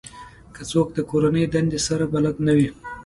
[0.55, 2.69] که څوک د کورنۍ دندې سره بلد نه وي